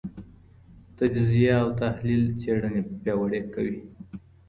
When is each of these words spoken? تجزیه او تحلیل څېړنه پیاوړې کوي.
تجزیه 0.97 1.55
او 1.63 1.69
تحلیل 1.81 2.23
څېړنه 2.41 2.81
پیاوړې 3.01 3.41
کوي. 3.53 3.79